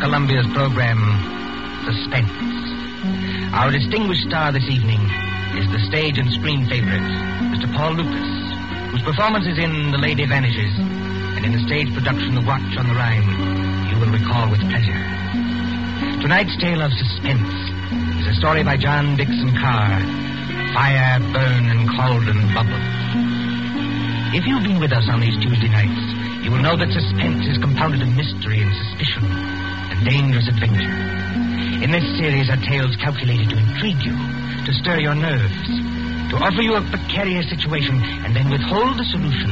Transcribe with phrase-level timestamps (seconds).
[0.00, 1.02] Columbia's program,
[1.82, 2.30] Suspense.
[3.50, 5.02] Our distinguished star this evening
[5.58, 7.02] is the stage and screen favorite,
[7.50, 7.66] Mr.
[7.74, 8.30] Paul Lukas,
[8.94, 12.86] whose performance is in The Lady Vanishes and in the stage production The Watch on
[12.86, 13.26] the Rhine
[13.90, 15.02] you will recall with pleasure.
[16.22, 17.50] Tonight's tale of suspense
[18.22, 19.98] is a story by John Dickson Carr,
[20.78, 22.82] Fire, Burn, and Cauldron Bubble.
[24.30, 27.58] If you've been with us on these Tuesday nights, you will know that suspense is
[27.58, 29.57] compounded of mystery and suspicion
[30.04, 30.94] dangerous adventure.
[31.82, 34.14] In this series are tales calculated to intrigue you,
[34.66, 35.66] to stir your nerves,
[36.30, 37.96] to offer you a precarious situation,
[38.26, 39.50] and then withhold the solution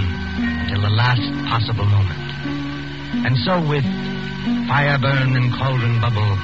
[0.67, 2.21] until the last possible moment.
[3.25, 3.87] And so, with
[4.69, 6.37] Fire Burn and Cauldron Bubble,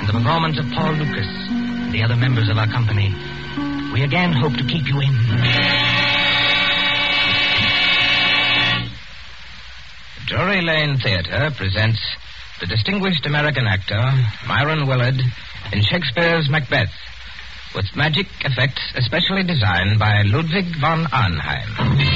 [0.00, 3.12] and the performance of Paul Lukas and the other members of our company,
[3.92, 5.14] we again hope to keep you in.
[10.26, 12.00] Drury Lane Theater presents
[12.60, 14.02] the distinguished American actor
[14.46, 15.20] Myron Willard
[15.72, 16.92] in Shakespeare's Macbeth,
[17.74, 22.15] with magic effects especially designed by Ludwig von Arnheim.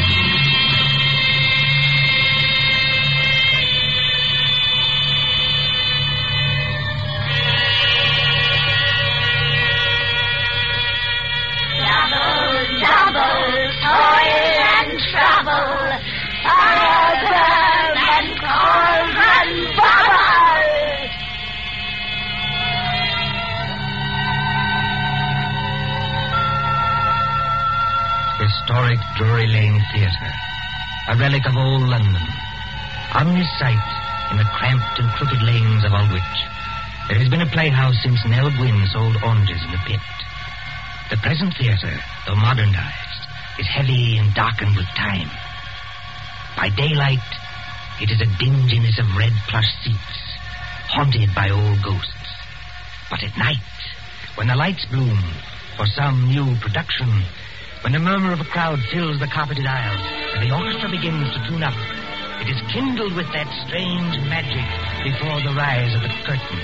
[31.31, 32.27] Relic of old London.
[33.15, 33.91] On this site,
[34.33, 36.35] in the cramped and crooked lanes of Aldwych,
[37.07, 40.03] there has been a playhouse since Nell Gwynn sold oranges in the pit.
[41.09, 41.95] The present theatre,
[42.27, 43.23] though modernized,
[43.63, 45.31] is heavy and darkened with time.
[46.57, 47.23] By daylight,
[48.03, 50.19] it is a dinginess of red plush seats,
[50.91, 52.27] haunted by old ghosts.
[53.09, 53.71] But at night,
[54.35, 55.23] when the lights bloom
[55.77, 57.07] for some new production,
[57.83, 60.05] when the murmur of a crowd fills the carpeted aisles
[60.37, 61.77] and the orchestra begins to tune up,
[62.41, 64.65] it is kindled with that strange magic
[65.05, 66.61] before the rise of the curtain.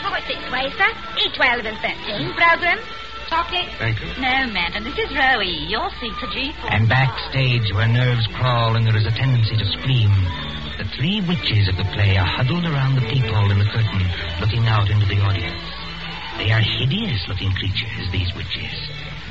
[0.00, 0.90] Four six way, sir.
[1.28, 2.32] E12 and 13.
[2.36, 2.78] Program.
[3.28, 3.68] Chocolate.
[3.76, 4.08] Thank you.
[4.22, 4.84] No, Manton.
[4.84, 5.68] This is Rowie.
[5.68, 6.72] Your seat's a G4.
[6.72, 10.12] And backstage, where nerves crawl and there is a tendency to scream,
[10.78, 14.04] the three witches of the play are huddled around the peephole in the curtain,
[14.40, 15.64] looking out into the audience.
[16.38, 18.76] They are hideous looking creatures, these witches,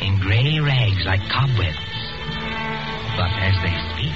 [0.01, 1.77] in gray rags like cobwebs.
[3.15, 4.15] But as they speak,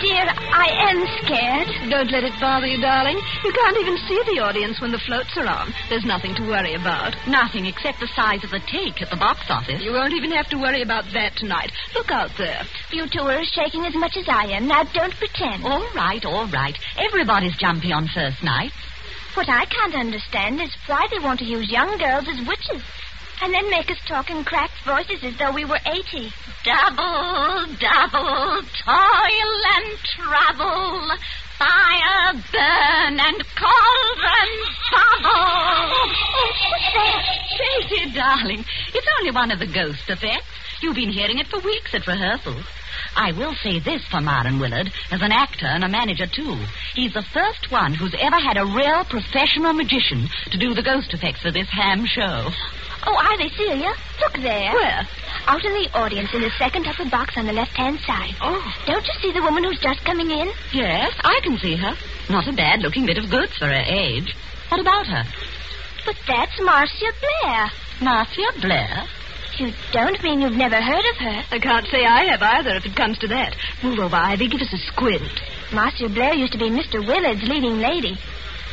[0.00, 1.90] Dear, I am scared.
[1.90, 3.16] Don't let it bother you, darling.
[3.42, 5.72] You can't even see the audience when the floats are on.
[5.88, 7.16] There's nothing to worry about.
[7.26, 9.80] Nothing except the size of the take at the box office.
[9.80, 11.72] You won't even have to worry about that tonight.
[11.94, 12.60] Look out there.
[12.92, 14.68] You two are shaking as much as I am.
[14.68, 15.64] Now, don't pretend.
[15.64, 16.76] All right, all right.
[16.98, 18.72] Everybody's jumpy on first night.
[19.32, 22.82] What I can't understand is why they want to use young girls as witches.
[23.42, 26.32] And then make us talk in cracked voices as though we were 80.
[26.64, 31.10] Double, double, toil and trouble.
[31.58, 34.52] Fire, burn, and cauldron
[34.92, 35.88] bubble.
[36.70, 37.88] What's that?
[37.88, 40.44] Dear darling, it's only one of the ghost effects.
[40.82, 42.64] You've been hearing it for weeks at rehearsals.
[43.16, 46.58] I will say this for Myron Willard, as an actor and a manager, too.
[46.94, 51.14] He's the first one who's ever had a real professional magician to do the ghost
[51.14, 52.50] effects for this ham show.
[53.06, 53.92] Oh, are they, Celia?
[54.20, 54.72] Look there.
[54.72, 55.08] Where?
[55.46, 58.34] Out in the audience in the second upper box on the left-hand side.
[58.42, 58.74] Oh.
[58.86, 60.50] Don't you see the woman who's just coming in?
[60.72, 61.94] Yes, I can see her.
[62.28, 64.34] Not a bad looking bit of goods for her age.
[64.68, 65.24] What about her?
[66.04, 67.70] But that's Marcia Blair.
[68.00, 69.06] Marcia Blair?
[69.58, 71.44] You don't mean you've never heard of her?
[71.50, 73.56] I can't say I have either if it comes to that.
[73.82, 74.48] Move over, Ivy.
[74.48, 75.22] Give us a squint.
[75.72, 77.06] Marcia Blair used to be Mr.
[77.06, 78.18] Willard's leading lady.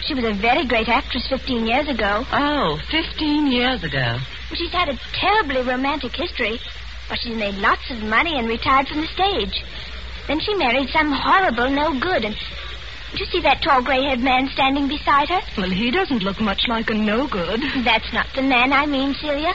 [0.05, 2.25] She was a very great actress 15 years ago.
[2.31, 4.17] Oh, 15 years ago.
[4.53, 6.59] She's had a terribly romantic history,
[7.07, 9.63] but she's made lots of money and retired from the stage.
[10.27, 12.35] Then she married some horrible no good, and
[13.13, 15.41] do you see that tall gray-haired man standing beside her?
[15.57, 17.61] Well, he doesn't look much like a no good.
[17.85, 19.53] That's not the man I mean, Celia.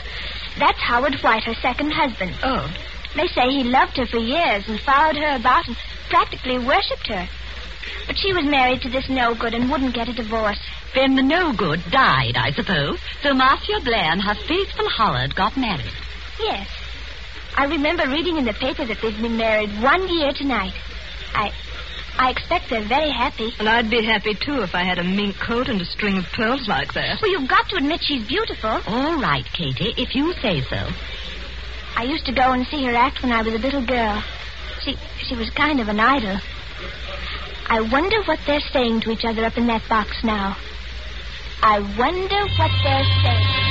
[0.57, 2.33] That's Howard White, her second husband.
[2.41, 2.73] Oh.
[3.15, 5.77] They say he loved her for years and followed her about and
[6.09, 7.27] practically worshipped her.
[8.07, 10.59] But she was married to this no good and wouldn't get a divorce.
[10.95, 12.99] Then the no good died, I suppose.
[13.21, 15.93] So Marcia Blair and her faithful Howard got married.
[16.39, 16.67] Yes.
[17.55, 20.73] I remember reading in the paper that they've been married one year tonight.
[21.33, 21.51] I
[22.17, 23.53] I expect they're very happy.
[23.59, 26.25] And I'd be happy, too, if I had a mink coat and a string of
[26.33, 27.21] pearls like that.
[27.21, 28.81] Well, you've got to admit she's beautiful.
[28.87, 30.89] All right, Katie, if you say so.
[31.95, 34.21] I used to go and see her act when I was a little girl.
[34.81, 36.39] She she was kind of an idol.
[37.71, 40.57] I wonder what they're saying to each other up in that box now.
[41.61, 43.69] I wonder what they're saying.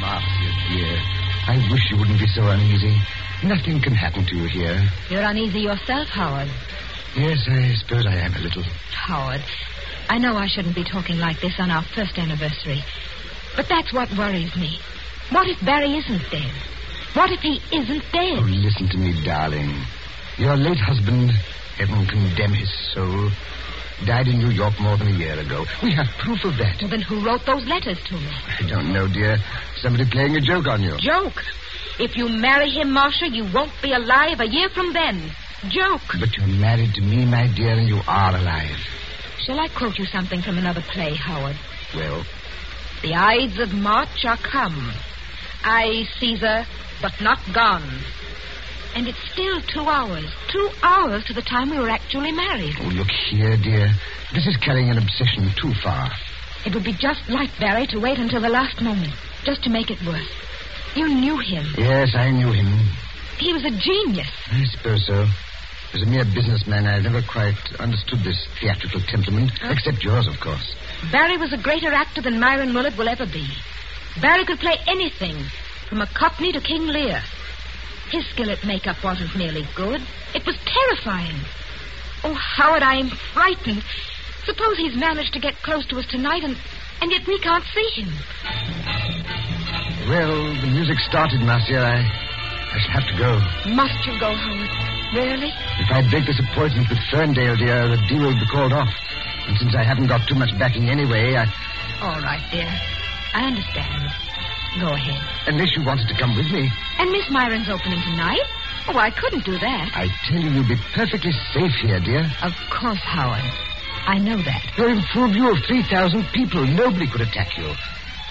[0.00, 0.96] Marcia, dear,
[1.48, 2.96] I wish you wouldn't be so uneasy.
[3.44, 4.88] Nothing can happen to you here.
[5.10, 6.48] You're uneasy yourself, Howard.
[7.14, 8.62] Yes, I suppose I am a little.
[8.90, 9.42] Howard,
[10.08, 12.82] I know I shouldn't be talking like this on our first anniversary,
[13.56, 14.78] but that's what worries me.
[15.30, 16.52] What if Barry isn't dead?
[17.14, 18.38] What if he isn't dead?
[18.38, 19.74] Oh, listen to me, darling.
[20.38, 21.30] Your late husband,
[21.76, 23.30] heaven condemn his soul,
[24.06, 25.64] died in New York more than a year ago.
[25.82, 26.80] We have proof of that.
[26.80, 28.30] Well, then who wrote those letters to me?
[28.58, 29.36] I don't know, dear.
[29.82, 30.96] Somebody playing a joke on you.
[30.98, 31.42] Joke.
[31.98, 35.30] If you marry him, Marcia, you won't be alive a year from then.
[35.68, 36.00] Joke.
[36.20, 38.78] But you're married to me, my dear, and you are alive.
[39.44, 41.56] Shall I quote you something from another play, Howard?
[41.94, 42.24] Well,
[43.02, 44.92] The Ides of March are come.
[45.64, 46.66] I, Caesar,
[47.00, 47.88] but not gone.
[48.94, 50.26] And it's still two hours.
[50.50, 52.74] Two hours to the time we were actually married.
[52.80, 53.88] oh, look here, dear.
[54.34, 56.10] This is carrying an obsession too far.
[56.66, 59.12] It would be just like Barry to wait until the last moment,
[59.44, 60.28] just to make it worse.
[60.94, 61.66] You knew him.
[61.76, 62.66] Yes, I knew him.
[63.38, 64.28] He was a genius.
[64.50, 65.26] I suppose so.
[65.94, 70.74] As a mere businessman, I've never quite understood this theatrical temperament, except yours, of course.
[71.10, 73.48] Barry was a greater actor than Myron Willard will ever be.
[74.20, 75.36] Barry could play anything,
[75.88, 77.22] from a Cockney to King Lear.
[78.10, 80.02] His skill at makeup wasn't merely good,
[80.34, 81.36] it was terrifying.
[82.22, 83.82] Oh, Howard, I am frightened.
[84.44, 86.56] Suppose he's managed to get close to us tonight, and,
[87.00, 88.12] and yet we can't see him.
[90.08, 91.80] Well, the music started, Marcia.
[91.80, 92.27] I,
[92.72, 93.30] I shall have to go.
[93.74, 94.70] Must you go, Howard?
[95.14, 95.52] Really?
[95.80, 98.92] If I break this appointment with Ferndale, dear, the deal will be called off.
[99.48, 101.44] And since I haven't got too much backing anyway, I,
[102.02, 102.68] All right, dear.
[103.34, 104.12] I understand.
[104.80, 105.20] Go ahead.
[105.48, 108.44] unless you wanted to come with me, And Miss Myron's opening tonight?
[108.88, 109.90] Oh, I couldn't do that.
[109.96, 112.24] I tell you, you'll be perfectly safe here, dear.
[112.42, 113.44] Of course, Howard.
[114.06, 114.62] I know that.
[114.76, 116.64] You're in full view of 3,000 people.
[116.66, 117.68] Nobody could attack you.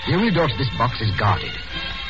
[0.08, 1.52] The only door to this box is guarded.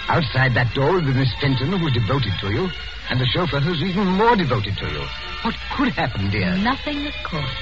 [0.09, 2.69] Outside that door be Miss Fenton, who's devoted to you,
[3.09, 5.03] and the chauffeur who's even more devoted to you.
[5.43, 6.55] What could happen, dear?
[6.57, 7.55] Nothing, of course.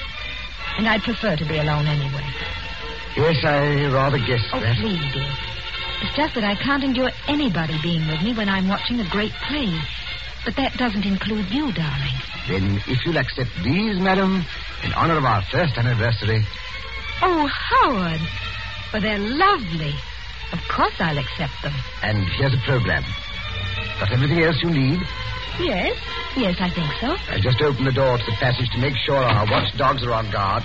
[0.78, 2.26] And I'd prefer to be alone anyway.
[3.18, 4.76] Yes, I rather guessed Oh, that.
[4.78, 5.32] please, dear.
[6.04, 9.32] It's just that I can't endure anybody being with me when I'm watching a great
[9.48, 9.74] play.
[10.44, 12.18] But that doesn't include you, darling.
[12.48, 14.46] Then, if you'll accept these, madam,
[14.84, 16.46] in honor of our first anniversary,
[17.22, 18.22] Oh, Howard.
[18.92, 19.96] Well, they're lovely.
[20.54, 21.74] Of course I'll accept them.
[22.04, 23.04] and here's a program.
[24.00, 25.00] Got everything else you need?
[25.60, 25.98] Yes?
[26.36, 27.16] Yes, I think so.
[27.32, 30.30] I just opened the door to the passage to make sure our watchdogs are on
[30.32, 30.64] guard.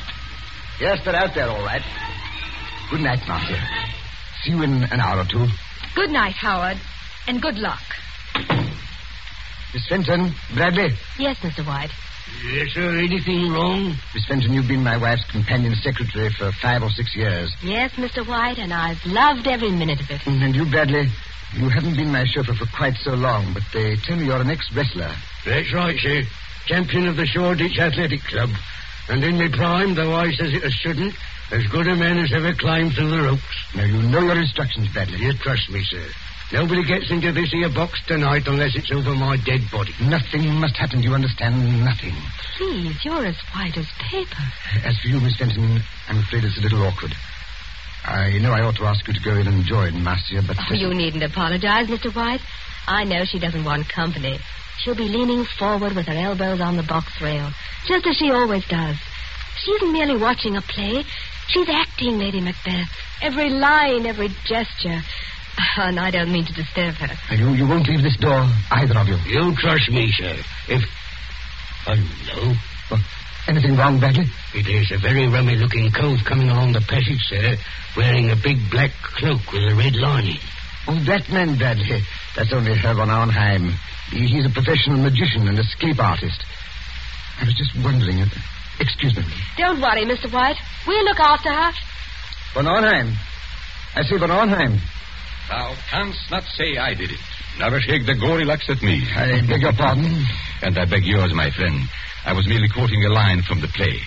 [0.80, 1.82] Yes, they're out there, all right.
[2.90, 3.56] Good night, Marcia.
[4.42, 5.46] See you in an hour or two.
[5.94, 6.78] Good night, Howard.
[7.28, 7.80] And good luck.
[9.72, 10.90] Miss Fenton, Bradley.
[11.18, 11.64] Yes, Mr.
[11.64, 11.90] White.
[12.52, 12.96] Yes, sir.
[12.96, 13.94] Anything wrong?
[14.14, 17.52] Miss Fenton, you've been my wife's companion secretary for five or six years.
[17.62, 18.26] Yes, Mr.
[18.26, 20.20] White, and I've loved every minute of it.
[20.22, 21.08] Mm, and you, Bradley,
[21.54, 24.50] you haven't been my chauffeur for quite so long, but they tell me you're an
[24.50, 25.10] ex-wrestler.
[25.44, 26.22] That's right, sir.
[26.66, 28.50] Champion of the Shoreditch Athletic Club.
[29.08, 31.14] And in my prime, though I says it as shouldn't,
[31.52, 33.42] as good a man as ever climbed through the ropes.
[33.74, 35.18] Now, you know your instructions, Bradley.
[35.18, 36.06] You trust me, sir.
[36.52, 39.94] Nobody gets into this here box tonight unless it's over my dead body.
[40.02, 41.54] Nothing must happen, do you understand?
[41.84, 42.14] Nothing.
[42.58, 44.42] Please, you're as white as paper.
[44.84, 47.14] As for you, Miss Fenton, I'm afraid it's a little awkward.
[48.04, 50.56] I know I ought to ask you to go in and join Marcia, but...
[50.58, 52.12] Oh, you uh, needn't apologize, Mr.
[52.12, 52.40] White.
[52.88, 54.40] I know she doesn't want company.
[54.78, 57.52] She'll be leaning forward with her elbows on the box rail,
[57.86, 58.96] just as she always does.
[59.62, 61.04] She isn't merely watching a play.
[61.46, 62.90] She's acting, Lady Macbeth.
[63.22, 65.00] Every line, every gesture.
[65.78, 67.34] And I don't mean to disturb her.
[67.34, 69.16] You, you won't leave this door, either of you.
[69.26, 70.34] You trust me, sir.
[70.68, 70.82] If.
[71.84, 72.52] Hello.
[72.90, 73.00] Well,
[73.48, 74.26] anything wrong, Bradley?
[74.54, 77.56] It is a very rummy looking cove coming along the passage, sir,
[77.96, 80.38] wearing a big black cloak with a red lining.
[80.88, 82.00] Oh, that man, Bradley.
[82.36, 83.72] That's only Herr von Arnheim.
[84.10, 86.40] He- He's a professional magician and escape artist.
[87.40, 88.20] I was just wondering.
[88.22, 88.26] uh,
[88.80, 89.24] Excuse me.
[89.56, 90.30] Don't worry, Mr.
[90.32, 90.56] White.
[90.86, 91.72] We'll look after her.
[92.54, 93.14] Von Arnheim.
[93.94, 94.80] I see von Arnheim.
[95.50, 97.18] Thou canst not say I did it.
[97.58, 99.02] Never shake the gory locks at me.
[99.14, 100.24] I beg your pardon.
[100.62, 101.82] And I beg yours, my friend.
[102.24, 103.98] I was merely quoting a line from the play.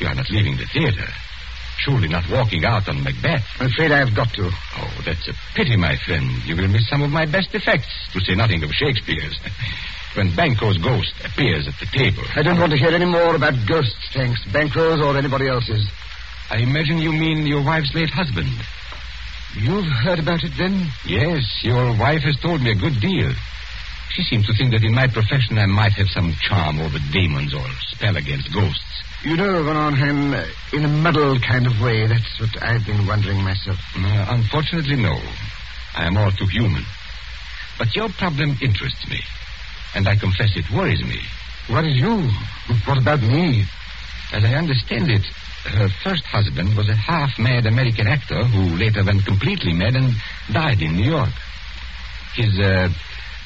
[0.00, 1.06] You are not leaving the theater.
[1.84, 3.44] Surely not walking out on Macbeth.
[3.60, 4.48] I'm afraid I've got to.
[4.48, 6.24] Oh, that's a pity, my friend.
[6.46, 9.38] You will miss some of my best effects, to say nothing of Shakespeare's.
[10.14, 12.24] when Banquo's ghost appears at the table.
[12.34, 14.42] I don't want to hear any more about ghosts, thanks.
[14.50, 15.86] Banquo's or anybody else's.
[16.50, 18.48] I imagine you mean your wife's late husband.
[19.56, 20.86] You've heard about it then?
[21.04, 23.32] Yes, your wife has told me a good deal.
[24.10, 27.54] She seems to think that in my profession I might have some charm over demons
[27.54, 29.02] or spell against ghosts.
[29.24, 33.06] You know, von Arnheim, uh, in a muddled kind of way, that's what I've been
[33.06, 33.78] wondering myself.
[33.96, 35.16] Uh, unfortunately, no.
[35.96, 36.84] I am all too human.
[37.78, 39.20] But your problem interests me.
[39.94, 41.18] And I confess it worries me.
[41.68, 42.30] What is you?
[42.86, 43.64] What about me?
[44.32, 45.24] As I understand it,
[45.64, 50.14] her first husband was a half mad American actor who later went completely mad and
[50.52, 51.30] died in New York.
[52.34, 52.88] His, uh,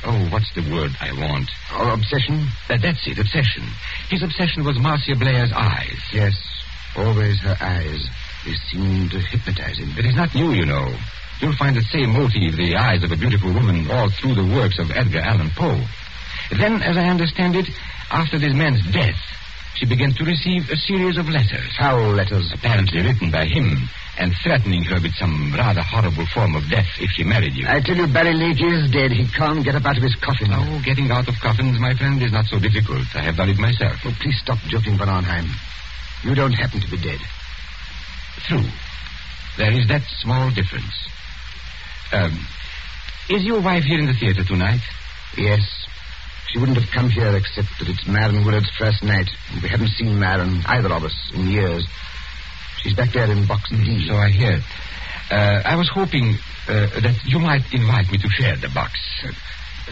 [0.05, 1.51] oh, what's the word I want?
[1.79, 2.47] Or obsession?
[2.69, 3.65] Uh, that's it, obsession.
[4.11, 5.99] His obsession was Marcia Blair's eyes.
[6.13, 6.35] Yes,
[6.97, 8.07] always her eyes.
[8.45, 9.93] They seem to hypnotize him.
[9.95, 10.95] But It is not new, you know.
[11.41, 14.79] You'll find the same motive, the eyes of a beautiful woman, all through the works
[14.79, 15.81] of Edgar Allan Poe.
[16.57, 17.67] Then, as I understand it,
[18.11, 19.19] after this man's death,
[19.75, 21.71] she began to receive a series of letters.
[21.79, 22.53] Foul letters.
[22.55, 23.89] Apparently written by him,
[24.19, 27.67] and threatening her with some rather horrible form of death if she married you.
[27.67, 29.11] I tell you, Barry Lake is dead.
[29.11, 30.53] He can't get up out of his coffin.
[30.53, 33.09] Oh, getting out of coffins, my friend, is not so difficult.
[33.15, 33.97] I have done it myself.
[34.05, 35.49] Oh, please stop joking, von Arnheim.
[36.25, 37.19] You don't happen to be dead.
[38.47, 38.65] True.
[39.57, 40.95] There is that small difference.
[42.13, 42.39] Um,
[43.31, 44.81] is your wife here in the theater tonight?
[45.37, 45.61] Yes.
[46.53, 49.25] She wouldn't have come here except that it's Myron Willard's first night.
[49.63, 51.87] We haven't seen Myron, either of us, in years.
[52.83, 54.05] She's back there in box D.
[54.07, 54.61] So I hear.
[55.31, 56.37] Uh, I was hoping
[56.69, 58.93] uh, that you might invite me to share the box.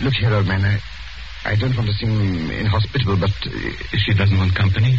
[0.02, 0.61] Look here, old man.
[0.61, 0.76] I,
[1.49, 3.33] I don't want to seem inhospitable, but.
[3.47, 3.50] Uh,
[3.97, 4.99] she doesn't want company?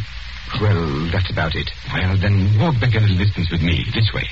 [0.59, 1.69] Well, that's about it.
[1.93, 4.25] Well, then walk back a little distance with me, this way.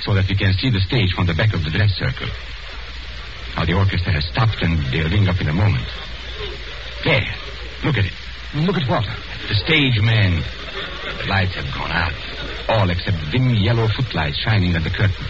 [0.00, 2.28] So that we can see the stage from the back of the dress circle.
[3.54, 5.84] Now, the orchestra has stopped and they'll ring up in a moment.
[7.04, 7.26] There.
[7.84, 8.12] Look at it.
[8.54, 9.04] Look at what?
[9.48, 10.42] The stage, man.
[11.18, 12.12] The lights have gone out.
[12.68, 15.26] All except dim yellow footlights shining at the curtain.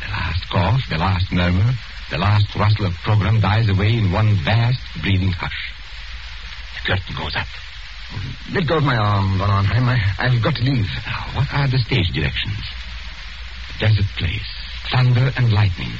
[0.00, 1.72] The last cough, the last murmur,
[2.10, 5.72] the last rustle of program dies away in one vast, breathing hush.
[6.74, 7.46] The curtain goes up.
[8.52, 9.88] Let go of my arm, von Arnheim.
[9.88, 10.88] I, I've got to leave.
[11.06, 12.58] Now, what are the stage directions?
[13.78, 14.50] Desert place,
[14.90, 15.92] thunder and lightning.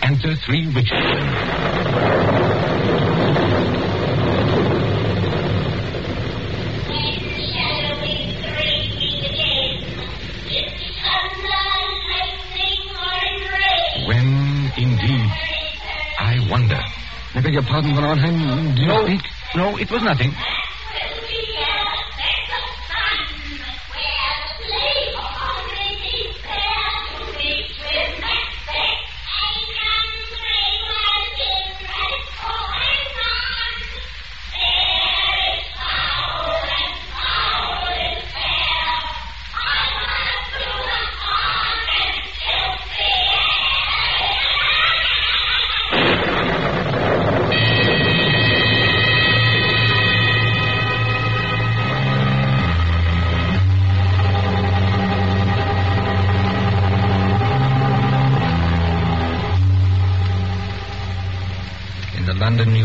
[0.00, 2.12] Enter three witches.
[14.06, 15.30] When, indeed,
[16.18, 16.80] I wonder.
[17.34, 18.74] I beg your pardon, von Arnheim.
[18.74, 19.22] Do you No, speak?
[19.54, 20.32] no, it was nothing.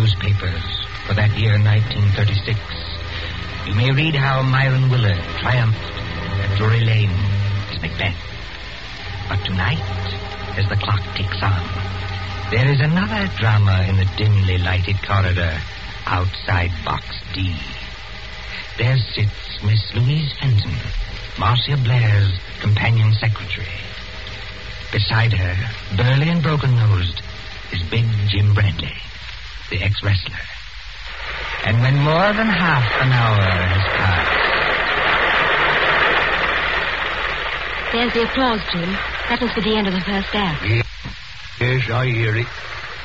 [0.08, 0.64] Newspapers
[1.06, 2.56] for that year, 1936,
[3.68, 5.84] you may read how Myron Willard triumphed
[6.40, 7.12] at Drury Lane
[7.72, 8.16] as Macbeth.
[9.28, 9.84] But tonight,
[10.56, 11.60] as the clock ticks on,
[12.52, 15.60] there is another drama in the dimly lighted corridor
[16.06, 17.60] outside Box D.
[18.78, 20.76] There sits Miss Louise Fenton,
[21.38, 23.68] Marcia Blair's companion secretary.
[24.90, 25.56] Beside her,
[25.98, 27.22] burly and broken-nosed,
[27.74, 28.96] is big Jim Bradley,
[29.70, 30.38] the ex-wrestler.
[31.66, 34.44] And when more than half an hour has passed,
[37.92, 38.92] There's the applause, Jim.
[39.30, 40.64] That must be the end of the first act.
[41.60, 42.48] Yes, I hear it.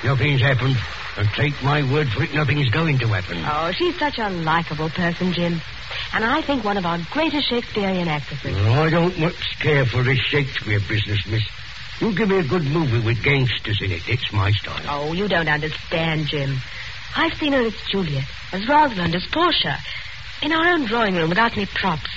[0.04, 0.76] Nothing's happened.
[1.16, 3.38] And take my word for it, nothing's going to happen.
[3.46, 5.60] Oh, she's such a likable person, Jim.
[6.14, 8.56] and I think one of our greatest Shakespearean actresses.
[8.56, 11.42] I don't much care for this Shakespeare business, miss.
[12.02, 14.02] You give me a good movie with gangsters in it.
[14.08, 14.82] It's my style.
[14.88, 16.58] Oh, you don't understand, Jim.
[17.14, 19.78] I've seen her as Juliet, as Rosalind, as Portia,
[20.42, 22.10] in our own drawing room without any props.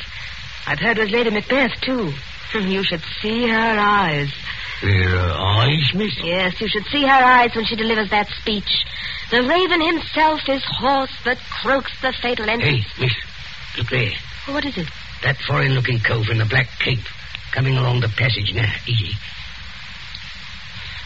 [0.65, 2.11] I've heard her as Lady Macbeth, too.
[2.49, 4.33] Hmm, you should see her eyes.
[4.81, 6.17] Her uh, eyes, miss?
[6.17, 8.83] Yes, you should see her eyes when she delivers that speech.
[9.29, 12.87] The raven himself is hoarse that croaks the fatal entrance.
[12.87, 13.13] Hey, miss,
[13.77, 14.13] look there.
[14.47, 14.87] What is it?
[15.21, 17.05] That foreign-looking cove in the black cape.
[17.51, 18.73] Coming along the passage now.
[18.87, 19.15] Easy.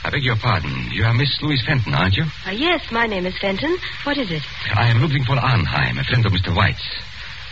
[0.04, 0.72] I beg your pardon.
[0.92, 2.24] You are Miss Louise Fenton, aren't you?
[2.48, 3.78] Uh, yes, my name is Fenton.
[4.04, 4.42] What is it?
[4.74, 6.56] I am looking for Arnheim, a friend of Mr.
[6.56, 6.84] White's.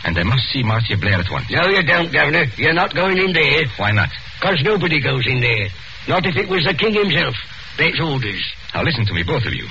[0.04, 1.50] And I must see Marcia Blair at once.
[1.50, 2.44] No, you don't, Governor.
[2.56, 3.66] You're not going in there.
[3.76, 4.08] Why not?
[4.40, 5.68] Because nobody goes in there.
[6.08, 7.34] Not if it was the king himself.
[7.76, 8.42] That's orders.
[8.74, 9.66] Now listen to me, both of you.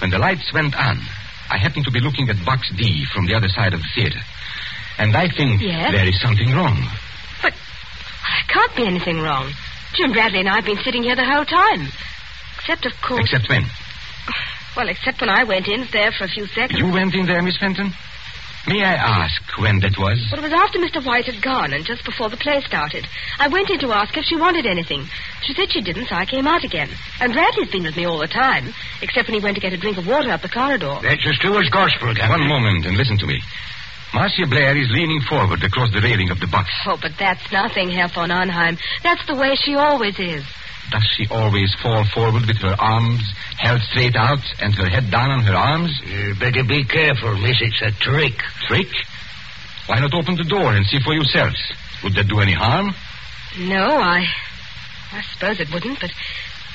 [0.00, 0.98] When the lights went on,
[1.48, 4.20] I happened to be looking at box D from the other side of the theater.
[4.98, 5.92] And I think Yes?
[5.92, 6.76] there is something wrong.
[7.40, 9.50] But there can't be anything wrong.
[9.96, 11.88] Jim Bradley and I have been sitting here the whole time.
[12.58, 13.22] Except, of course.
[13.22, 13.64] Except when?
[14.76, 16.78] Well, except when I went in there for a few seconds.
[16.78, 17.92] You went in there, Miss Fenton?
[18.66, 20.26] May I ask when that was?
[20.28, 21.04] But it was after Mr.
[21.06, 23.06] White had gone and just before the play started.
[23.38, 25.06] I went in to ask if she wanted anything.
[25.42, 26.90] She said she didn't, so I came out again.
[27.20, 29.76] And Bradley's been with me all the time, except when he went to get a
[29.78, 30.98] drink of water up the corridor.
[31.00, 32.42] That's as true as gospel, Governor.
[32.42, 33.40] One moment and listen to me.
[34.16, 36.70] Marcia Blair is leaning forward across the railing of the box.
[36.86, 38.78] Oh, but that's nothing, Herr von Arnheim.
[39.02, 40.42] That's the way she always is.
[40.90, 43.20] Does she always fall forward with her arms
[43.58, 46.00] held straight out and her head down on her arms?
[46.02, 47.60] You better be careful, miss.
[47.60, 48.40] It's a trick.
[48.66, 48.88] Trick?
[49.84, 51.60] Why not open the door and see for yourselves?
[52.02, 52.94] Would that do any harm?
[53.68, 54.24] No, I.
[55.12, 56.10] I suppose it wouldn't, but.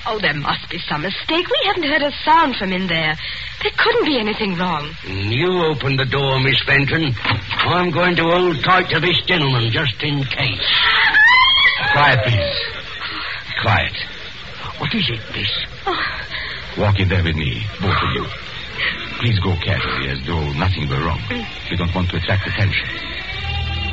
[0.08, 1.46] Oh, there must be some mistake.
[1.48, 3.16] We haven't heard a sound from in there.
[3.62, 4.90] There couldn't be anything wrong.
[5.06, 7.14] You open the door, Miss Fenton.
[7.24, 10.68] I'm going to hold tight to this gentleman just in case.
[11.94, 12.60] Quiet, please.
[13.62, 13.94] Quiet.
[14.80, 15.52] What is it, miss?
[15.86, 16.22] Oh.
[16.80, 18.26] Walk in there with me, both of you.
[19.20, 21.22] Please go carefully, as though nothing were wrong.
[21.70, 22.88] We don't want to attract attention.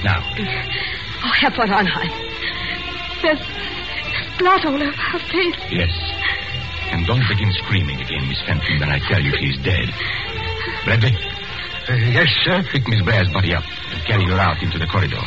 [0.05, 0.25] Now,
[1.21, 2.11] Oh, Herr von Arnheim.
[3.21, 3.41] There's
[4.39, 5.57] blood all over her face.
[5.71, 5.91] yes.
[6.91, 9.93] And don't begin screaming again, Miss Fenton, when I tell you she's dead.
[10.85, 11.13] Bradley,
[11.89, 12.63] Uh, yes, sir.
[12.73, 15.21] pick Miss Blair's body up and carry her out into the corridor.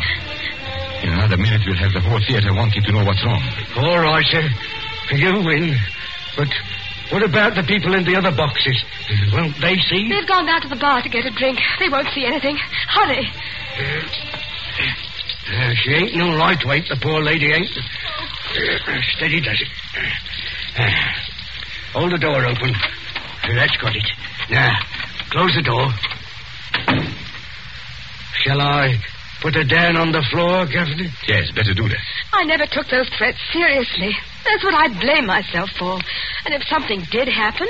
[1.04, 3.42] In another minute, we'll have the whole theater wanting to know what's wrong.
[3.78, 4.48] All right, sir.
[5.16, 5.76] You win.
[6.38, 6.48] But
[7.10, 8.78] what about the people in the other boxes?
[9.34, 10.10] Won't they see?
[10.10, 11.60] They've gone down to the bar to get a drink.
[11.80, 12.58] They won't see anything.
[12.88, 13.28] Hurry.
[13.28, 14.08] Uh,
[15.84, 17.70] she ain't no lightweight, the poor lady ain't.
[17.78, 19.68] Uh, steady does it.
[20.78, 20.90] Uh,
[21.94, 22.74] hold the door open.
[22.76, 24.08] Uh, that's got it.
[24.50, 24.76] Now,
[25.30, 25.90] close the door.
[28.44, 28.98] Shall I
[29.42, 31.10] put her down on the floor, Governor?
[31.28, 32.00] Yes, better do that.
[32.34, 34.16] I never took those threats seriously.
[34.46, 36.00] That's what I'd blame myself for.
[36.46, 37.68] And if something did happen,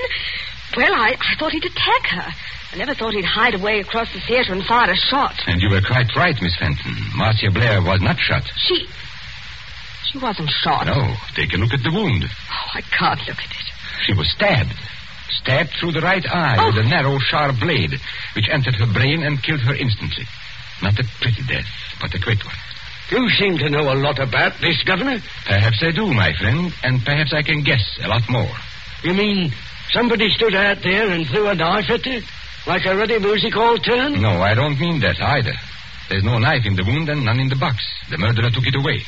[0.77, 2.31] well, I, I thought he'd attack her.
[2.73, 5.36] I never thought he'd hide away across the theater and fire a shot.
[5.45, 6.95] And you were quite right, Miss Fenton.
[7.15, 8.43] Marcia Blair was not shot.
[8.55, 8.88] She.
[10.12, 10.88] She wasn't shot.
[10.88, 12.23] No, take a look at the wound.
[12.23, 13.67] Oh, I can't look at it.
[14.05, 14.73] She was stabbed.
[15.41, 16.67] Stabbed through the right eye Oh.
[16.67, 16.89] with a oh.
[16.89, 17.99] narrow, sharp blade,
[18.36, 20.25] which entered her brain and killed her instantly.
[20.81, 21.67] Not a pretty death,
[21.99, 22.55] but a quick one.
[23.12, 25.19] You seem to know a lot about this, Governor.
[25.45, 28.51] Perhaps I do, my friend, and perhaps I can guess a lot more.
[29.03, 29.51] You mean
[29.91, 32.21] somebody stood out there and threw a knife at her?
[32.67, 34.21] Like a ready music hall turn?
[34.21, 35.54] No, I don't mean that either.
[36.10, 37.78] There's no knife in the wound and none in the box.
[38.10, 39.02] The murderer took it away.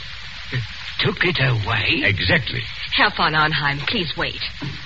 [1.00, 2.02] Took it away?
[2.08, 2.62] Exactly.
[2.96, 4.42] Herr von Arnheim, please wait.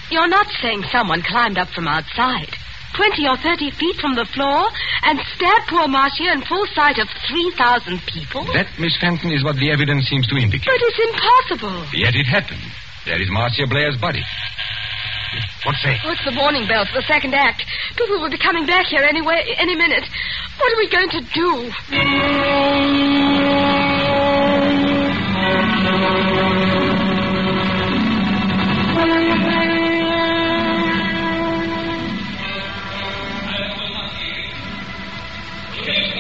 [0.10, 2.50] You're not saying someone climbed up from outside,
[2.96, 4.68] 20 or 30 feet from the floor,
[5.04, 8.44] and stabbed poor Marcia in full sight of 3,000 people?
[8.54, 10.66] That, Miss Fenton, is what the evidence seems to indicate.
[10.66, 11.86] But it's impossible.
[11.94, 12.64] Yet it happened.
[13.06, 14.24] There is Marcia Blair's body.
[15.64, 16.00] What's that?
[16.06, 17.64] Oh, it's the warning bell for the second act.
[17.96, 20.06] People will be coming back here anyway, any minute.
[20.58, 21.74] What are we going to do?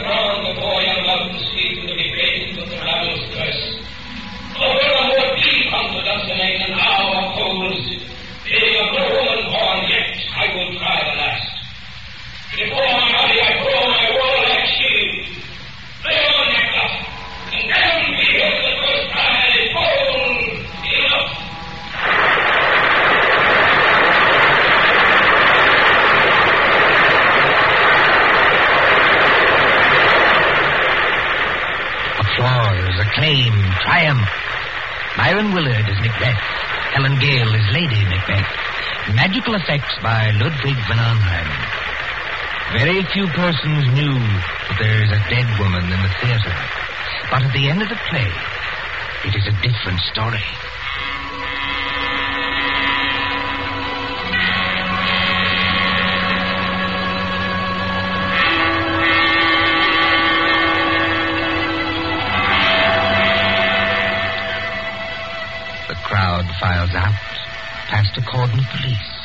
[0.07, 3.63] around the boy young mountain street with the grace of the ravenous curse.
[4.55, 7.83] Oh, where a more deep confidence than an hour holds,
[8.47, 11.47] being of no woman born, yet I will try the last.
[12.55, 15.11] Before my body I throw my warlike shield,
[16.07, 16.93] lay on Macduff,
[17.51, 20.07] and then behold the first time I fall
[33.87, 34.27] triumph.
[35.17, 36.43] Myron Willard is Macbeth.
[36.93, 38.51] Helen Gale is Lady Macbeth.
[39.55, 41.47] Effects by Ludwig von Arnheim.
[42.73, 46.55] Very few persons knew that there is a dead woman in the theater.
[47.31, 48.29] But at the end of the play,
[49.23, 50.43] it is a different story.
[65.87, 67.13] The crowd files out
[67.87, 69.16] past a cordon police.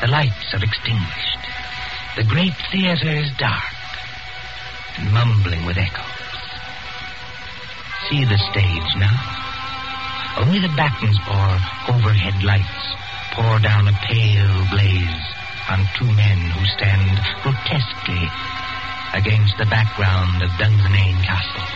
[0.00, 1.42] The lights are extinguished.
[2.16, 3.76] The great theater is dark
[4.98, 6.04] and mumbling with echoes.
[8.08, 9.16] See the stage now.
[10.38, 12.86] Only the battens or overhead lights
[13.32, 15.24] pour down a pale blaze
[15.68, 18.28] on two men who stand grotesquely
[19.14, 21.68] against the background of Dunsinane Castle.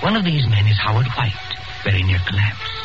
[0.00, 1.32] One of these men is Howard White,
[1.82, 2.79] very near collapse.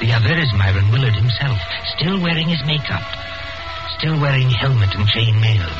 [0.00, 1.58] The other is Myron Willard himself,
[1.96, 3.04] still wearing his makeup,
[3.98, 5.70] still wearing helmet and chain mail.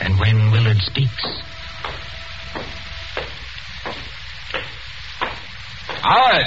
[0.00, 1.24] And when Willard speaks,
[6.02, 6.46] Howard!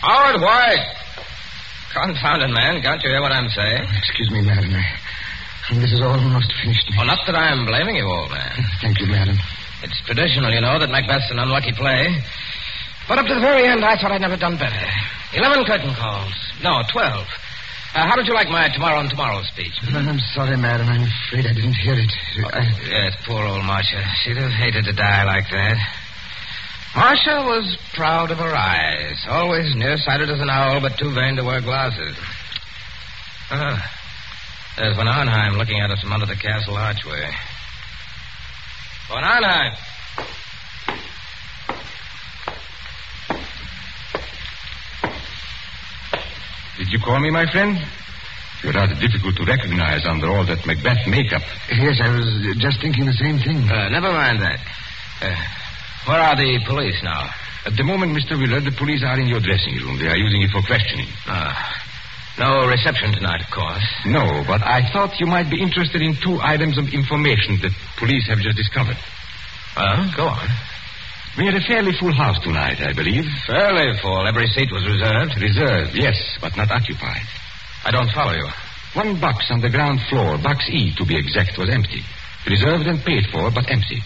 [0.00, 0.92] Howard White!
[1.92, 3.88] Confounded man, can't you hear what I'm saying?
[3.96, 4.72] Excuse me, madam.
[4.72, 6.92] I, this is almost finished.
[6.96, 8.52] Well, not that I'm blaming you, old man.
[8.80, 9.36] Thank you, madam.
[9.82, 12.22] It's traditional, you know, that Macbeth's an unlucky play.
[13.08, 14.86] But up to the very end, I thought I'd never done better.
[15.32, 16.34] Eleven curtain calls.
[16.62, 17.26] No, twelve.
[17.94, 19.72] Uh, how did you like my tomorrow and tomorrow speech?
[19.88, 20.88] I'm sorry, madam.
[20.88, 22.12] I'm afraid I didn't hear it.
[22.52, 22.60] I...
[22.84, 24.02] Yes, poor old Marcia.
[24.22, 25.78] She'd have hated to die like that.
[26.94, 29.24] Marcia was proud of her eyes.
[29.28, 32.16] Always nearsighted as an owl, but too vain to wear glasses.
[33.50, 33.80] Ah,
[34.76, 37.30] there's Von Arnheim looking at us from under the castle archway.
[39.08, 39.72] Von Arnheim!
[46.78, 47.76] Did you call me, my friend?
[48.62, 51.42] You're rather difficult to recognize under all that Macbeth makeup.
[51.72, 53.64] Yes, I was just thinking the same thing.
[53.68, 54.60] Uh, never mind that.
[55.22, 55.36] Uh,
[56.08, 57.28] where are the police now?
[57.64, 58.38] At the moment, Mr.
[58.38, 59.98] Willard, the police are in your dressing room.
[59.98, 61.08] They are using it for questioning.
[61.26, 61.82] Ah.
[62.38, 63.84] No reception tonight, of course.
[64.04, 68.28] No, but I thought you might be interested in two items of information that police
[68.28, 68.96] have just discovered.
[69.76, 70.48] Well, go on.
[71.36, 73.24] We had a fairly full house tonight, I believe.
[73.46, 74.26] Fairly full.
[74.26, 75.36] Every seat was reserved.
[75.36, 77.28] Reserved, yes, but not occupied.
[77.84, 78.48] I don't follow you.
[78.94, 82.00] One box on the ground floor, box E to be exact, was empty.
[82.48, 84.00] Reserved and paid for, but empty.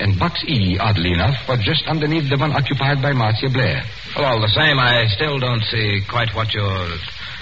[0.00, 3.84] And box E, oddly enough, was just underneath the one occupied by Marcia Blair.
[4.16, 6.88] Well, all the same, I still don't see quite what you're.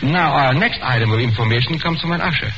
[0.03, 2.51] Now, our next item of information comes from an usher.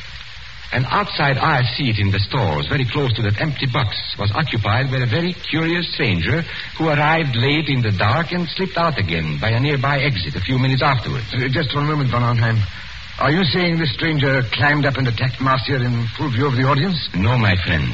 [0.71, 4.87] An outside aisle seat in the stalls, very close to that empty box, was occupied
[4.87, 6.47] by a very curious stranger
[6.79, 10.39] who arrived late in the dark and slipped out again by a nearby exit a
[10.39, 11.27] few minutes afterwards.
[11.35, 12.55] Uh, just one moment, Von Arnheim.
[13.19, 16.63] Are you saying this stranger climbed up and attacked Marcia in full view of the
[16.63, 16.95] audience?
[17.19, 17.91] No, my friend.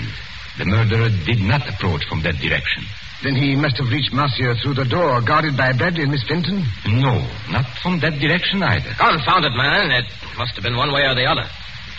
[0.61, 2.85] The murderer did not approach from that direction.
[3.25, 6.61] Then he must have reached Marcia through the door guarded by Bradley and Miss Fenton?
[6.85, 8.93] No, not from that direction either.
[9.01, 9.89] Confounded, man.
[9.89, 10.05] It
[10.37, 11.49] must have been one way or the other.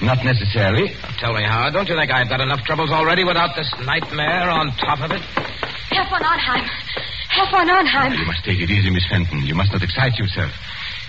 [0.01, 0.95] Not necessarily.
[1.19, 4.71] Tell me, Howard, don't you think I've got enough troubles already without this nightmare on
[4.79, 5.21] top of it?
[5.91, 6.65] Herr von Arnheim.
[7.31, 8.13] Herr von Arnheim.
[8.15, 9.43] You must take it easy, Miss Fenton.
[9.45, 10.53] You must not excite yourself.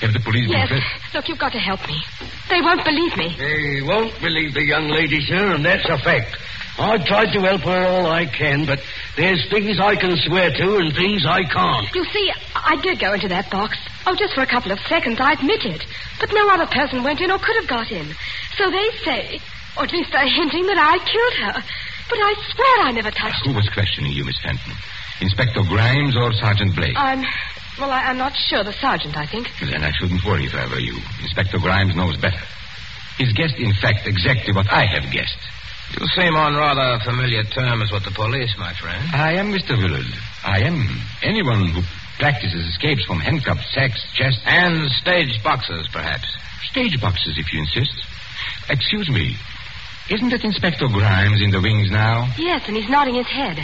[0.01, 0.69] Have the police Yes.
[0.69, 0.81] been...
[1.13, 2.01] Look, you've got to help me.
[2.49, 3.35] They won't believe me.
[3.37, 6.37] They won't believe the young lady, sir, and that's a fact.
[6.79, 8.79] I've tried to help her all I can, but
[9.17, 11.93] there's things I can swear to and things I can't.
[11.93, 13.77] You see, I did go into that box.
[14.07, 15.83] Oh, just for a couple of seconds, I admit it.
[16.19, 18.07] But no other person went in or could have got in.
[18.57, 19.39] So they say,
[19.77, 21.63] or at least they're hinting that I killed her.
[22.09, 23.51] But I swear I never touched her.
[23.51, 24.73] Who was questioning you, Miss Fenton?
[25.21, 26.95] Inspector Grimes or Sergeant Blake?
[26.97, 27.23] I'm.
[27.79, 28.63] Well, I, I'm not sure.
[28.63, 29.47] The sergeant, I think.
[29.61, 30.97] Then I shouldn't worry if I were you.
[31.21, 32.41] Inspector Grimes knows better.
[33.17, 35.37] He's guessed, in fact, exactly what I have guessed.
[35.99, 39.03] You seem on rather familiar terms with the police, my friend.
[39.13, 39.75] I am Mr.
[39.77, 40.05] Willard.
[40.43, 40.77] I am.
[41.23, 41.81] Anyone who
[42.19, 44.41] practices escapes from handcuffs, sacks, chests.
[44.45, 46.27] And stage boxes, perhaps.
[46.69, 47.95] Stage boxes, if you insist.
[48.69, 49.35] Excuse me.
[50.09, 52.27] Isn't it Inspector Grimes in the wings now?
[52.37, 53.57] Yes, and he's nodding his head.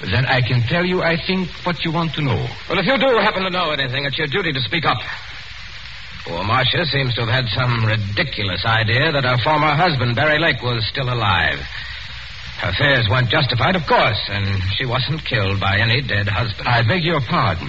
[0.00, 2.46] Then I can tell you, I think, what you want to know.
[2.68, 4.98] Well, if you do happen to know anything, it's your duty to speak up.
[6.24, 10.62] Poor Marcia seems to have had some ridiculous idea that her former husband, Barry Lake,
[10.62, 11.58] was still alive.
[12.62, 14.46] Her fears weren't justified, of course, and
[14.78, 16.68] she wasn't killed by any dead husband.
[16.68, 17.66] I beg your pardon.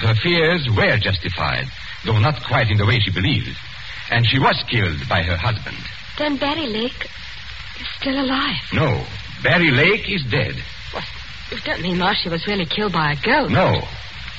[0.00, 1.64] Her fears were justified,
[2.04, 3.56] though not quite in the way she believed.
[4.10, 5.78] And she was killed by her husband.
[6.18, 7.08] Then Barry Lake
[7.80, 8.60] is still alive.
[8.74, 9.02] No,
[9.42, 10.56] Barry Lake is dead.
[11.50, 13.50] You don't mean Marcia was really killed by a ghost?
[13.50, 13.80] No.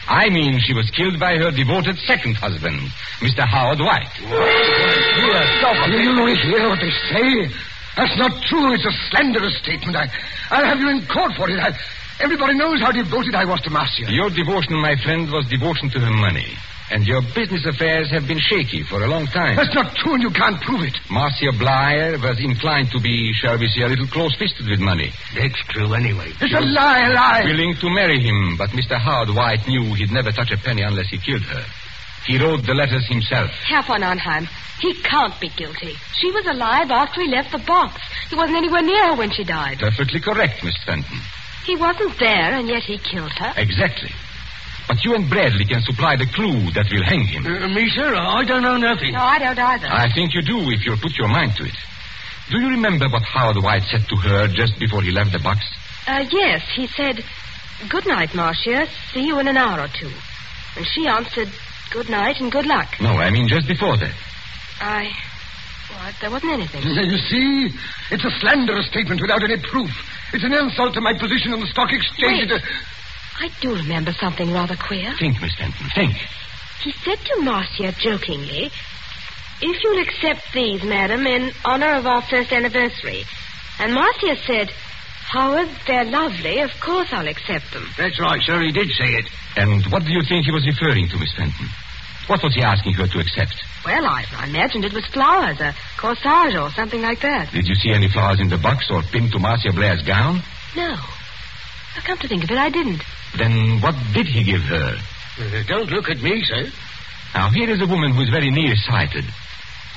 [0.08, 2.78] I mean she was killed by her devoted second husband,
[3.26, 3.41] Mr.
[3.41, 4.13] Howard White.
[4.22, 5.89] Here, stop.
[5.89, 7.50] You, you hear what they say?
[7.96, 8.74] That's not true.
[8.74, 9.96] It's a slanderous statement.
[9.96, 10.08] I,
[10.52, 11.60] I'll have you in court for it.
[11.60, 11.72] I,
[12.20, 14.12] everybody knows how devoted I was to Marcia.
[14.12, 16.48] Your devotion, my friend, was devotion to her money.
[16.92, 19.56] And your business affairs have been shaky for a long time.
[19.56, 20.94] That's not true, and you can't prove it.
[21.10, 25.12] Marcia Blair was inclined to be, shall we say, a little close-fisted with money.
[25.34, 26.30] That's true anyway.
[26.40, 27.42] It's a lie, a lie.
[27.46, 29.00] Willing to marry him, but Mr.
[29.02, 31.66] Howard White knew he'd never touch a penny unless he killed her.
[32.26, 33.52] He wrote the letters himself.
[33.68, 34.48] Herr von Arnheim,
[34.80, 35.94] he can't be guilty.
[36.20, 38.02] She was alive after he left the box.
[38.30, 39.80] He wasn't anywhere near her when she died.
[39.80, 41.20] Perfectly correct, Miss Fenton.
[41.66, 43.54] He wasn't there, and yet he killed her.
[43.58, 44.10] Exactly.
[44.88, 47.46] But you and Bradley can supply the clue that will hang him.
[47.46, 48.14] Uh, me, sir?
[48.14, 49.14] I don't know nothing.
[49.14, 49.88] No, I don't either.
[49.88, 51.74] I think you do if you'll put your mind to it.
[52.52, 55.66] Do you remember what Howard White said to her just before he left the box?
[56.08, 57.24] Uh, yes, he said,
[57.90, 58.86] Good night, Marcia.
[59.12, 60.12] See you in an hour or two.
[60.76, 61.50] And she answered,
[61.91, 62.88] Good night and good luck.
[63.02, 64.13] No, I mean just before that.
[64.82, 65.12] I.
[65.93, 66.15] What?
[66.19, 66.82] There wasn't anything.
[66.84, 67.69] You see?
[68.12, 69.89] It's a slanderous statement without any proof.
[70.34, 72.52] It's an insult to my position on the stock exchange.
[72.52, 72.62] Wait.
[73.39, 75.13] I do remember something rather queer.
[75.19, 76.13] Think, Miss Fenton, think.
[76.84, 78.71] He said to Marcia jokingly,
[79.62, 83.24] If you'll accept these, madam, in honor of our first anniversary.
[83.80, 84.71] And Marcia said,
[85.32, 86.60] Howard, they're lovely.
[86.60, 87.88] Of course I'll accept them.
[87.98, 88.62] That's right, sir.
[88.62, 89.26] He did say it.
[89.58, 91.68] And what do you think he was referring to, Miss Fenton?
[92.28, 93.56] What was he asking her to accept?
[93.86, 97.52] Well, I, I imagined it was flowers, a corsage or something like that.
[97.52, 100.42] Did you see any flowers in the box or pinned to Marcia Blair's gown?
[100.76, 100.96] No.
[101.96, 103.02] I come to think of it, I didn't.
[103.38, 104.98] Then what did he give her?
[105.40, 106.68] Uh, don't look at me, sir.
[107.36, 109.26] Now, here is a woman who is very nearsighted,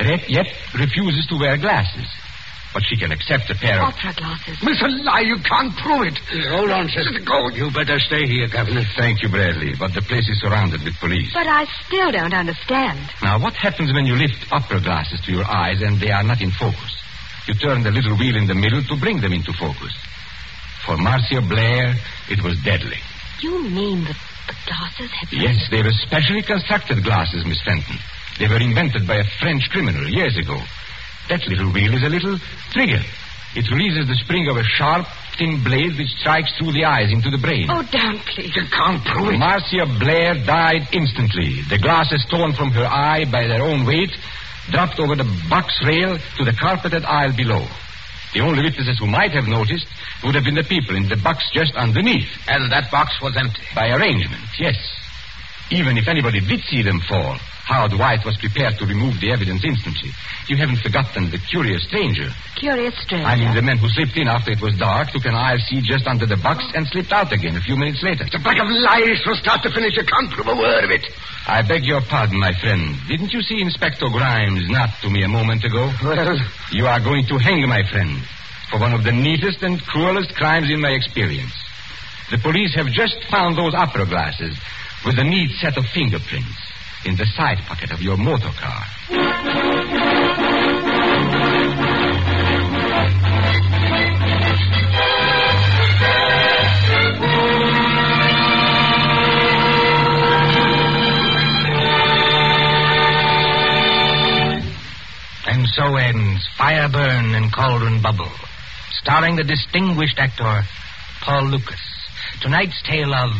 [0.00, 2.06] yet, yet refuses to wear glasses.
[2.74, 3.94] But she can accept a pair of...
[3.94, 4.58] Opera glasses.
[4.60, 5.24] It's a lie.
[5.24, 6.18] You can't prove it.
[6.52, 7.00] Hold on, sir.
[7.24, 7.48] Go.
[7.48, 8.84] You better stay here, Governor.
[8.96, 11.32] Thank you, Bradley, but the place is surrounded with police.
[11.32, 13.00] But I still don't understand.
[13.22, 16.42] Now, what happens when you lift opera glasses to your eyes and they are not
[16.42, 16.92] in focus?
[17.48, 19.96] You turn the little wheel in the middle to bring them into focus.
[20.84, 21.94] For Marcia Blair,
[22.28, 23.00] it was deadly.
[23.40, 25.32] You mean that the glasses had...
[25.32, 27.96] Yes, they were specially constructed glasses, Miss Fenton.
[28.38, 30.60] They were invented by a French criminal years ago.
[31.28, 32.38] That little wheel is a little
[32.72, 33.00] trigger.
[33.56, 37.30] It releases the spring of a sharp, thin blade which strikes through the eyes into
[37.30, 37.68] the brain.
[37.70, 38.54] Oh, don't, please.
[38.54, 39.38] You can't prove it.
[39.38, 41.62] Marcia Blair died instantly.
[41.68, 44.12] The glasses torn from her eye by their own weight
[44.70, 47.64] dropped over the box rail to the carpeted aisle below.
[48.34, 49.86] The only witnesses who might have noticed
[50.24, 52.28] would have been the people in the box just underneath.
[52.48, 53.62] And that box was empty.
[53.74, 54.76] By arrangement, yes.
[55.70, 59.60] Even if anybody did see them fall, Howard White was prepared to remove the evidence
[59.60, 60.08] instantly.
[60.48, 62.32] You haven't forgotten the curious stranger.
[62.56, 63.28] Curious stranger.
[63.28, 66.08] I mean the man who slipped in after it was dark, took an IFC just
[66.08, 68.24] under the box, and slipped out again a few minutes later.
[68.24, 70.00] It's a bag of lies from start to finish.
[70.00, 71.04] You can't prove a word of it.
[71.44, 72.96] I beg your pardon, my friend.
[73.04, 75.92] Didn't you see Inspector Grimes not to me a moment ago?
[76.00, 76.40] Well,
[76.72, 78.16] You are going to hang, my friend,
[78.72, 81.52] for one of the neatest and cruelest crimes in my experience.
[82.32, 84.56] The police have just found those opera glasses
[85.04, 86.67] with a neat set of fingerprints
[87.04, 88.84] in the side pocket of your motor car.
[105.46, 108.30] And so ends Fire Burn and Cauldron Bubble,
[109.02, 110.62] starring the distinguished actor
[111.22, 111.80] Paul Lukas.
[112.40, 113.30] Tonight's tale of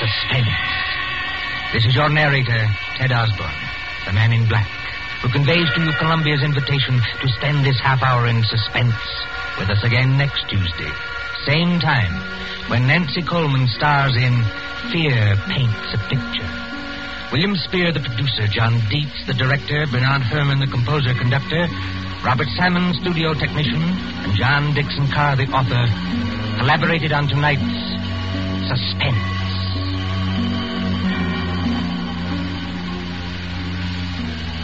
[0.00, 0.75] suspense.
[1.72, 2.62] This is your narrator,
[2.96, 3.60] Ted Osborne,
[4.06, 4.70] the man in black,
[5.20, 8.94] who conveys to you Columbia's invitation to spend this half hour in suspense
[9.58, 10.92] with us again next Tuesday.
[11.44, 12.14] Same time,
[12.70, 14.32] when Nancy Coleman stars in
[14.94, 16.50] Fear Paints a Picture.
[17.32, 21.66] William Spier, the producer, John Dietz, the director, Bernard Herrmann, the composer conductor,
[22.24, 25.84] Robert Salmon, studio technician, and John Dickson Carr, the author,
[26.62, 27.74] collaborated on tonight's
[28.70, 29.35] Suspense.